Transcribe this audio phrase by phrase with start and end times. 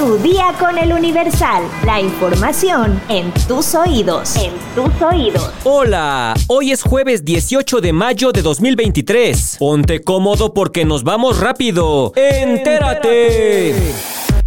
[0.00, 1.62] Tu día con el Universal.
[1.84, 4.34] La información en tus oídos.
[4.34, 5.50] En tus oídos.
[5.62, 9.56] Hola, hoy es jueves 18 de mayo de 2023.
[9.58, 12.14] Ponte cómodo porque nos vamos rápido.
[12.16, 13.92] ¡Entérate!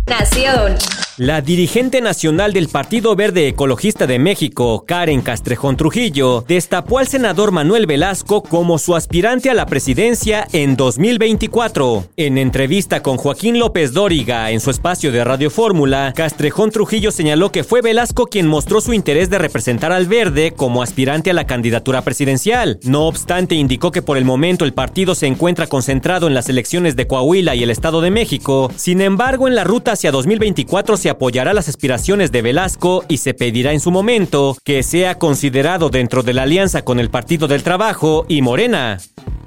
[0.07, 0.75] Nación.
[1.19, 7.51] La dirigente nacional del Partido Verde Ecologista de México, Karen Castrejón Trujillo, destapó al senador
[7.51, 12.05] Manuel Velasco como su aspirante a la presidencia en 2024.
[12.17, 17.51] En entrevista con Joaquín López Dóriga en su espacio de Radio Fórmula, Castrejón Trujillo señaló
[17.51, 21.45] que fue Velasco quien mostró su interés de representar al Verde como aspirante a la
[21.45, 22.79] candidatura presidencial.
[22.85, 26.95] No obstante, indicó que por el momento el partido se encuentra concentrado en las elecciones
[26.95, 28.71] de Coahuila y el Estado de México.
[28.75, 33.33] Sin embargo, en la ruta hacia 2024 se apoyará las aspiraciones de Velasco y se
[33.33, 37.61] pedirá en su momento que sea considerado dentro de la alianza con el Partido del
[37.61, 38.99] Trabajo y Morena.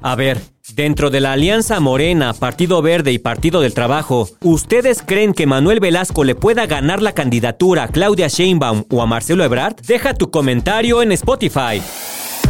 [0.02, 0.38] A ver,
[0.74, 5.80] dentro de la alianza Morena, Partido Verde y Partido del Trabajo, ¿ustedes creen que Manuel
[5.80, 9.76] Velasco le pueda ganar la candidatura a Claudia Sheinbaum o a Marcelo Ebrard?
[9.76, 11.80] Deja tu comentario en Spotify.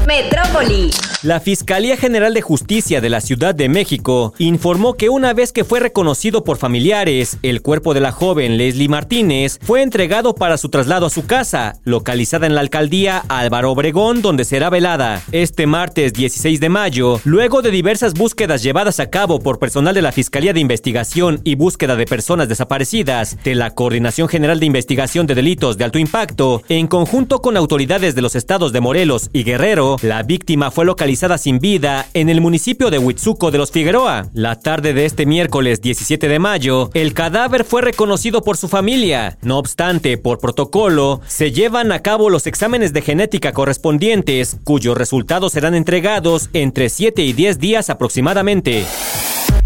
[0.06, 0.90] Metrópoli.
[1.22, 5.64] La Fiscalía General de Justicia de la Ciudad de México informó que una vez que
[5.64, 10.68] fue reconocido por familiares, el cuerpo de la joven Leslie Martínez fue entregado para su
[10.68, 15.20] traslado a su casa, localizada en la alcaldía Álvaro Obregón, donde será velada.
[15.32, 20.02] Este martes 16 de mayo, luego de diversas búsquedas llevadas a cabo por personal de
[20.02, 25.26] la Fiscalía de Investigación y Búsqueda de Personas Desaparecidas, de la Coordinación General de Investigación
[25.26, 29.42] de Delitos de Alto Impacto, en conjunto con autoridades de los estados de Morelos y
[29.42, 34.26] Guerrero, la víctima fue localizada sin vida en el municipio de Huitzuco de los Figueroa.
[34.32, 39.38] La tarde de este miércoles 17 de mayo, el cadáver fue reconocido por su familia.
[39.42, 45.52] No obstante, por protocolo, se llevan a cabo los exámenes de genética correspondientes, cuyos resultados
[45.52, 48.84] serán entregados entre 7 y 10 días aproximadamente.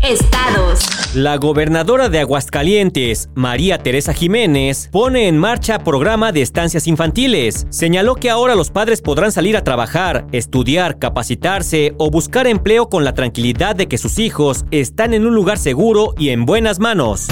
[0.02, 0.99] Estados.
[1.14, 7.66] La gobernadora de Aguascalientes, María Teresa Jiménez, pone en marcha programa de estancias infantiles.
[7.68, 13.02] Señaló que ahora los padres podrán salir a trabajar, estudiar, capacitarse o buscar empleo con
[13.02, 17.26] la tranquilidad de que sus hijos están en un lugar seguro y en buenas manos.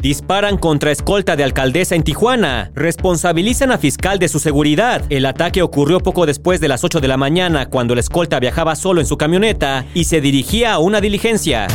[0.00, 2.70] Disparan contra escolta de alcaldesa en Tijuana.
[2.76, 5.02] Responsabilizan a fiscal de su seguridad.
[5.10, 8.76] El ataque ocurrió poco después de las 8 de la mañana cuando la escolta viajaba
[8.76, 11.66] solo en su camioneta y se dirigía a una diligencia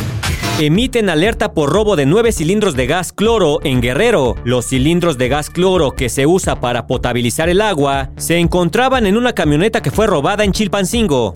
[0.58, 4.34] emiten alerta por robo de nueve cilindros de gas cloro en Guerrero.
[4.44, 9.16] Los cilindros de gas cloro que se usa para potabilizar el agua se encontraban en
[9.16, 11.32] una camioneta que fue robada en Chilpancingo.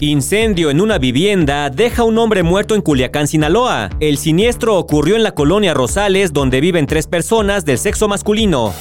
[0.00, 3.90] Incendio en una vivienda deja un hombre muerto en Culiacán, Sinaloa.
[4.00, 8.72] El siniestro ocurrió en la colonia Rosales, donde viven tres personas del sexo masculino.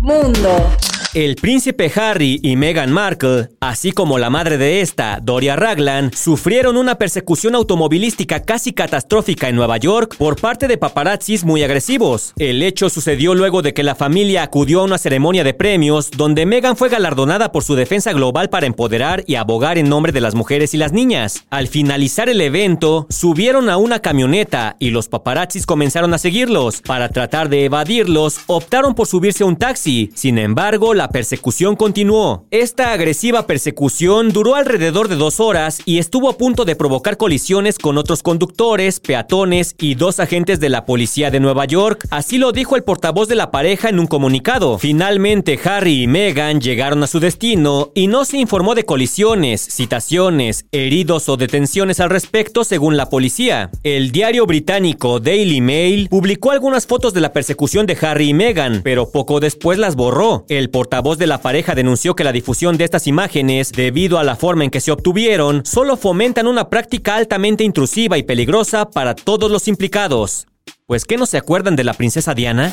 [0.00, 0.70] Mundo.
[1.18, 6.76] El príncipe Harry y Meghan Markle, así como la madre de esta, Doria Ragland, sufrieron
[6.76, 12.34] una persecución automovilística casi catastrófica en Nueva York por parte de paparazzis muy agresivos.
[12.36, 16.46] El hecho sucedió luego de que la familia acudió a una ceremonia de premios donde
[16.46, 20.36] Meghan fue galardonada por su defensa global para empoderar y abogar en nombre de las
[20.36, 21.46] mujeres y las niñas.
[21.50, 26.80] Al finalizar el evento, subieron a una camioneta y los paparazzis comenzaron a seguirlos.
[26.80, 30.12] Para tratar de evadirlos, optaron por subirse a un taxi.
[30.14, 32.46] Sin embargo, la persecución continuó.
[32.50, 37.78] Esta agresiva persecución duró alrededor de dos horas y estuvo a punto de provocar colisiones
[37.78, 42.06] con otros conductores, peatones y dos agentes de la policía de Nueva York.
[42.10, 44.78] Así lo dijo el portavoz de la pareja en un comunicado.
[44.78, 50.66] Finalmente, Harry y Meghan llegaron a su destino y no se informó de colisiones, citaciones,
[50.72, 53.70] heridos o detenciones al respecto, según la policía.
[53.82, 58.80] El diario británico Daily Mail publicó algunas fotos de la persecución de Harry y Meghan,
[58.82, 60.44] pero poco después las borró.
[60.48, 60.87] El portavoz
[61.18, 64.70] de la pareja denunció que la difusión de estas imágenes, debido a la forma en
[64.70, 70.46] que se obtuvieron, solo fomentan una práctica altamente intrusiva y peligrosa para todos los implicados.
[70.86, 72.72] Pues, ¿qué no se acuerdan de la princesa Diana?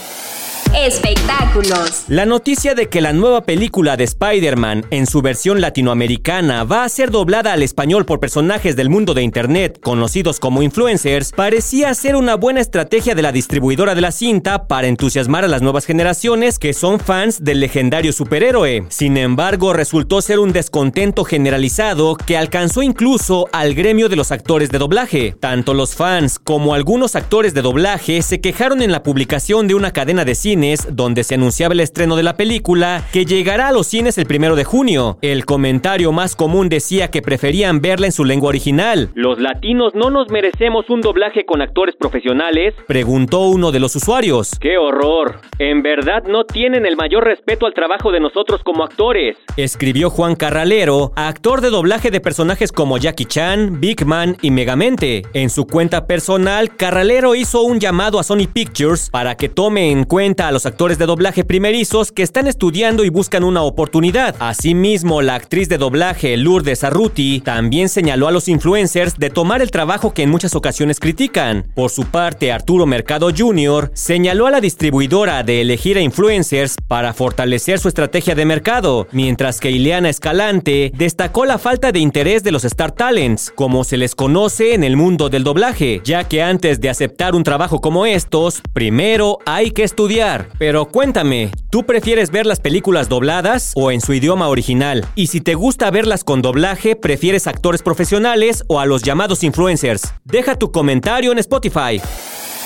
[0.74, 2.06] Espectáculos.
[2.08, 6.90] La noticia de que la nueva película de Spider-Man en su versión latinoamericana va a
[6.90, 12.16] ser doblada al español por personajes del mundo de Internet conocidos como influencers parecía ser
[12.16, 16.60] una buena estrategia de la distribuidora de la cinta para entusiasmar a las nuevas generaciones
[16.60, 18.86] que son fans del legendario superhéroe.
[18.90, 24.70] Sin embargo, resultó ser un descontento generalizado que alcanzó incluso al gremio de los actores
[24.70, 25.36] de doblaje.
[25.40, 29.92] Tanto los fans como algunos actores de doblaje se quejaron en la publicación de una
[29.92, 33.72] cadena de cine cines donde se anunciaba el estreno de la película que llegará a
[33.74, 35.18] los cines el primero de junio.
[35.22, 39.10] El comentario más común decía que preferían verla en su lengua original.
[39.16, 42.74] ¿Los latinos no nos merecemos un doblaje con actores profesionales?
[42.88, 44.52] Preguntó uno de los usuarios.
[44.62, 45.42] ¡Qué horror!
[45.60, 49.36] En verdad no tienen el mayor respeto al trabajo de nosotros como actores.
[49.58, 55.24] Escribió Juan Carralero, actor de doblaje de personajes como Jackie Chan, Big Man y Megamente.
[55.34, 60.06] En su cuenta personal, Carralero hizo un llamado a Sony Pictures para que tome en
[60.06, 64.36] cuenta a los actores de doblaje primerizos que están estudiando y buscan una oportunidad.
[64.40, 69.72] Asimismo, la actriz de doblaje Lourdes Arruti también señaló a los influencers de tomar el
[69.72, 71.66] trabajo que en muchas ocasiones critican.
[71.76, 73.92] Por su parte, Arturo Mercado Jr.
[73.94, 79.60] señaló a la distribuidora de elegir a influencers para fortalecer su estrategia de mercado, mientras
[79.60, 84.16] que Ileana Escalante destacó la falta de interés de los Star Talents, como se les
[84.16, 88.62] conoce en el mundo del doblaje, ya que antes de aceptar un trabajo como estos,
[88.74, 90.35] primero hay que estudiar.
[90.58, 95.06] Pero cuéntame, ¿tú prefieres ver las películas dobladas o en su idioma original?
[95.16, 100.14] Y si te gusta verlas con doblaje, ¿prefieres actores profesionales o a los llamados influencers?
[100.24, 102.02] Deja tu comentario en Spotify.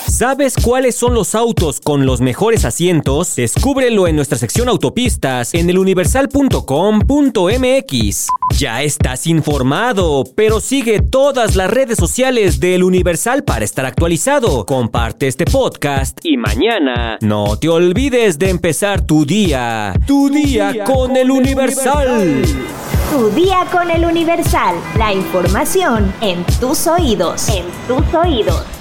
[0.08, 3.36] ¿Sabes cuáles son los autos con los mejores asientos?
[3.36, 8.39] Descúbrelo en nuestra sección autopistas en eluniversal.com.mx.
[8.60, 14.66] Ya estás informado, pero sigue todas las redes sociales del Universal para estar actualizado.
[14.66, 17.16] Comparte este podcast Y mañana...
[17.22, 19.94] no te olvides de empezar tu día.
[20.06, 22.42] Tu, día, con, el Universal.
[23.10, 24.74] Tu día con el Universal.
[24.98, 27.48] La información en tus oídos.
[27.48, 28.79] En tus oídos.